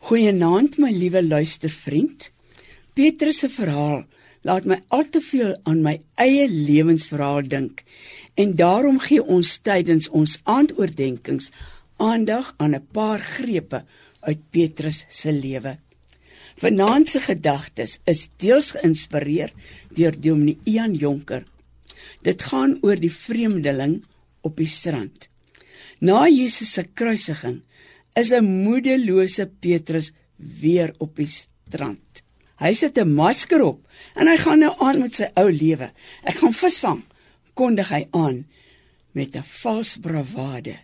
Goeienaand 0.00 0.78
my 0.80 0.88
liewe 0.96 1.20
luistervriend. 1.22 2.30
Petrus 2.96 3.42
se 3.42 3.50
verhaal 3.52 4.06
laat 4.48 4.64
my 4.64 4.78
al 4.88 5.04
te 5.12 5.20
veel 5.20 5.52
aan 5.68 5.82
my 5.84 5.98
eie 6.24 6.46
lewensverhaal 6.48 7.44
dink 7.52 7.82
en 8.40 8.54
daarom 8.56 8.96
gee 9.04 9.20
ons 9.20 9.58
tydens 9.60 10.08
ons 10.16 10.38
aandoordenkings 10.48 11.50
aandag 12.00 12.54
aan 12.56 12.74
'n 12.74 12.86
paar 12.96 13.20
grepe 13.20 13.84
uit 14.20 14.40
Petrus 14.50 15.04
se 15.08 15.32
lewe. 15.32 15.76
Vanaand 16.56 17.08
se 17.08 17.20
gedagtes 17.20 17.98
is 18.04 18.28
deels 18.36 18.70
geïnspireer 18.70 19.52
deur 19.92 20.20
Dominee 20.20 20.58
Ian 20.64 20.94
Jonker. 20.94 21.44
Dit 22.22 22.42
gaan 22.42 22.78
oor 22.80 22.96
die 22.96 23.12
vreemdeling 23.12 24.04
op 24.40 24.56
die 24.56 24.66
strand. 24.66 25.28
Na 26.00 26.28
Jesus 26.28 26.72
se 26.72 26.88
kruisiging 26.94 27.62
is 28.14 28.32
'n 28.32 28.44
moedelose 28.44 29.46
Petrus 29.60 30.12
weer 30.36 30.94
op 30.98 31.16
die 31.16 31.28
strand. 31.28 32.22
Hy 32.58 32.74
sit 32.74 32.98
'n 32.98 33.14
masker 33.14 33.62
op 33.62 33.86
en 34.14 34.26
hy 34.26 34.36
gaan 34.36 34.58
nou 34.58 34.74
aan 34.78 35.00
met 35.00 35.14
sy 35.14 35.28
ou 35.34 35.50
lewe. 35.50 35.92
Ek 36.24 36.36
gaan 36.36 36.52
visvang, 36.52 37.02
kondig 37.54 37.88
hy 37.88 38.08
aan 38.10 38.46
met 39.12 39.36
'n 39.36 39.42
vals 39.42 39.96
bravade. 39.96 40.76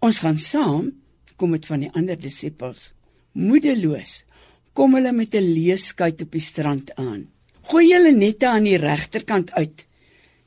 Ons 0.00 0.18
gaan 0.18 0.38
saam, 0.38 0.92
kom 1.36 1.52
dit 1.52 1.66
van 1.66 1.80
die 1.80 1.92
ander 1.92 2.18
disippels. 2.18 2.92
Moedeloos 3.32 4.24
kom 4.72 4.94
hulle 4.94 5.12
met 5.12 5.34
'n 5.34 5.52
leeskuit 5.54 6.22
op 6.22 6.32
die 6.32 6.40
strand 6.40 6.94
aan. 6.94 7.28
Gooi 7.62 7.88
julle 7.88 8.12
nette 8.12 8.48
aan 8.48 8.64
die 8.64 8.76
regterkant 8.76 9.52
uit, 9.52 9.86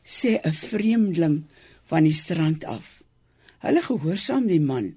sê 0.03 0.39
'n 0.43 0.53
vreemdeling 0.53 1.43
van 1.85 2.03
die 2.03 2.13
strand 2.13 2.65
af. 2.65 3.03
Hulle 3.59 3.81
gehoorsaam 3.81 4.47
die 4.47 4.59
man 4.59 4.95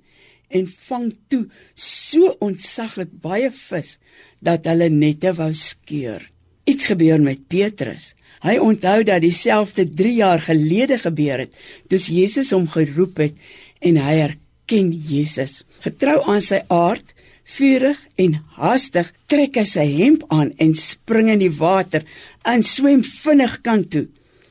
en 0.48 0.66
vang 0.88 1.10
toe 1.30 1.44
so 1.74 2.32
ontsaglik 2.44 3.12
baie 3.22 3.50
vis 3.50 3.96
dat 4.44 4.66
hulle 4.70 4.88
nette 4.92 5.32
wou 5.38 5.52
skeur. 5.56 6.22
Iets 6.66 6.90
gebeur 6.90 7.22
met 7.22 7.46
Petrus. 7.50 8.14
Hy 8.42 8.58
onthou 8.62 9.02
dat 9.06 9.22
dieselfde 9.24 9.86
3 9.88 10.14
jaar 10.18 10.42
gelede 10.42 10.98
gebeur 10.98 11.44
het, 11.44 11.52
toe 11.88 11.98
Jesus 11.98 12.52
hom 12.54 12.66
geroep 12.70 13.22
het 13.22 13.38
en 13.80 14.00
hy 14.02 14.16
erken 14.26 14.90
Jesus. 14.92 15.62
Getrou 15.84 16.18
aan 16.26 16.42
sy 16.42 16.60
aard, 16.72 17.14
vurig 17.46 17.98
en 18.18 18.40
haastig, 18.58 19.12
trek 19.30 19.56
hy 19.60 19.64
sy 19.70 19.86
hemp 20.00 20.26
aan 20.34 20.50
en 20.62 20.74
spring 20.74 21.30
in 21.30 21.42
die 21.44 21.52
water 21.54 22.02
en 22.42 22.66
swem 22.66 23.04
vinnig 23.06 23.60
kant 23.62 23.92
toe. 23.94 24.06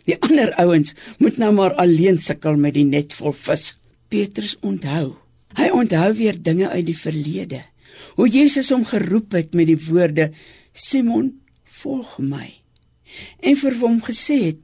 Die 0.08 0.18
ander 0.24 0.54
ouens 0.62 0.96
moet 1.20 1.40
nou 1.42 1.52
maar 1.58 1.76
alleen 1.82 2.22
sukkel 2.22 2.60
met 2.62 2.78
die 2.78 2.88
net 2.88 3.14
vol 3.18 3.36
vis. 3.36 3.74
Petrus 4.10 4.56
onthou 4.62 5.25
Hy 5.56 5.70
onthou 5.72 6.12
weer 6.18 6.38
dinge 6.42 6.70
uit 6.70 6.86
die 6.86 6.98
verlede. 6.98 7.62
Hoe 8.16 8.28
Jesus 8.30 8.70
hom 8.74 8.86
geroep 8.86 9.32
het 9.38 9.54
met 9.56 9.68
die 9.68 9.80
woorde: 9.80 10.32
"Simon, 10.74 11.40
volg 11.64 12.18
my." 12.20 12.54
En 13.40 13.56
vir 13.56 13.78
hom 13.80 14.02
gesê 14.04 14.38
het 14.52 14.60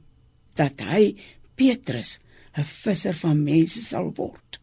dat 0.54 0.80
hy 0.80 1.16
Petrus, 1.56 2.18
'n 2.56 2.64
visser 2.64 3.14
van 3.14 3.44
mense 3.44 3.80
sal 3.80 4.12
word. 4.16 4.60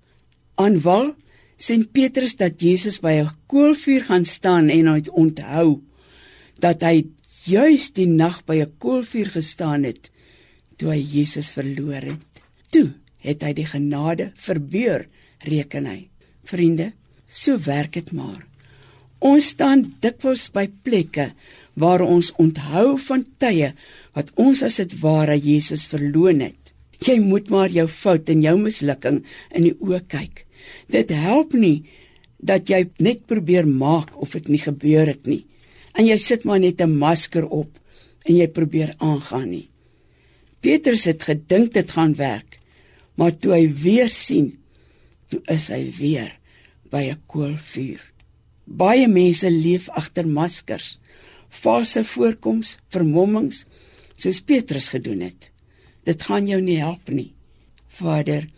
Aan 0.56 0.80
wal 0.82 1.16
sien 1.58 1.88
Petrus 1.92 2.36
dat 2.36 2.62
Jesus 2.62 3.00
by 3.00 3.14
'n 3.22 3.32
koolvuur 3.48 4.04
gaan 4.06 4.26
staan 4.26 4.70
en 4.70 4.88
hy 4.88 5.02
onthou 5.12 5.82
dat 6.60 6.82
hy 6.82 7.08
juis 7.46 7.92
die 7.92 8.08
nag 8.08 8.46
by 8.46 8.62
'n 8.62 8.78
koolvuur 8.78 9.30
gestaan 9.32 9.84
het 9.84 10.12
toe 10.78 10.94
hy 10.94 11.02
Jesus 11.02 11.50
verloor 11.52 12.02
het. 12.02 12.24
Toe 12.72 12.94
het 13.18 13.44
hy 13.44 13.54
die 13.54 13.68
genade 13.68 14.32
verbeur, 14.36 15.08
reken 15.44 15.86
hy. 15.86 16.10
Vriende, 16.50 16.94
so 17.30 17.60
werk 17.62 17.94
dit 17.94 18.12
maar. 18.16 18.42
Ons 19.20 19.52
staan 19.54 19.84
dikwels 20.02 20.48
by 20.56 20.66
plekke 20.86 21.30
waar 21.80 22.02
ons 22.02 22.32
onthou 22.42 22.96
van 23.06 23.26
tye 23.42 23.74
wat 24.16 24.32
ons 24.40 24.64
as 24.66 24.80
dit 24.82 24.96
ware 25.04 25.36
Jesus 25.38 25.86
verloon 25.92 26.42
het. 26.48 26.74
Jy 27.06 27.20
moet 27.24 27.52
maar 27.52 27.72
jou 27.72 27.86
fout 27.88 28.32
en 28.32 28.44
jou 28.44 28.56
mislukking 28.60 29.22
in 29.56 29.68
die 29.68 29.76
oë 29.78 30.02
kyk. 30.12 30.46
Dit 30.92 31.12
help 31.16 31.54
nie 31.54 31.86
dat 32.40 32.72
jy 32.72 32.86
net 33.04 33.26
probeer 33.28 33.68
maak 33.68 34.16
of 34.20 34.36
dit 34.36 34.50
nie 34.50 34.64
gebeur 34.64 35.08
het 35.12 35.28
nie. 35.28 35.44
En 35.96 36.08
jy 36.08 36.18
sit 36.18 36.46
maar 36.48 36.60
net 36.60 36.82
'n 36.82 36.98
masker 36.98 37.46
op 37.46 37.70
en 38.26 38.36
jy 38.36 38.48
probeer 38.48 38.96
aangaan 39.00 39.50
nie. 39.50 39.70
Petrus 40.62 41.06
het 41.06 41.24
gedink 41.24 41.74
dit 41.74 41.92
gaan 41.92 42.16
werk, 42.16 42.60
maar 43.16 43.32
toe 43.32 43.54
hy 43.54 43.74
weer 43.74 44.10
sien, 44.10 44.58
toe 45.30 45.42
is 45.48 45.68
hy 45.68 45.92
weer 46.00 46.39
by 46.92 47.10
'n 47.10 47.22
koolvuur. 47.28 48.02
Baie 48.66 49.08
mense 49.08 49.50
leef 49.50 49.90
agter 49.90 50.28
maskers, 50.28 51.00
valse 51.50 52.04
voorkoms, 52.04 52.78
vermommings, 52.90 53.66
soos 54.16 54.42
Petrus 54.42 54.90
gedoen 54.90 55.22
het. 55.22 55.52
Dit 56.04 56.24
gaan 56.24 56.48
jou 56.48 56.62
nie 56.62 56.78
help 56.78 57.10
nie. 57.10 57.34
Vader, 57.88 58.50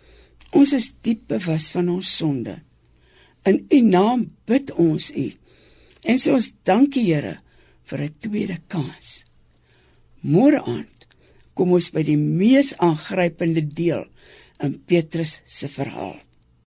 ons 0.52 0.74
is 0.74 0.92
diep 1.02 1.28
bewus 1.28 1.70
van 1.72 1.90
ons 1.90 2.18
sonde. 2.18 2.62
In 3.46 3.66
U 3.72 3.82
naam 3.82 4.32
bid 4.46 4.72
ons 4.72 5.12
U. 5.12 5.28
En 6.06 6.18
sê 6.18 6.34
ons 6.34 6.54
dankie 6.64 7.04
Here 7.04 7.40
vir 7.86 8.02
'n 8.02 8.16
tweede 8.20 8.58
kans. 8.68 9.24
Môre 10.22 10.62
aand 10.62 11.08
kom 11.54 11.72
ons 11.72 11.90
by 11.90 12.04
die 12.04 12.18
mees 12.18 12.74
aangrypende 12.78 13.62
deel 13.62 14.06
in 14.64 14.80
Petrus 14.86 15.42
se 15.46 15.68
verhaal. 15.68 16.20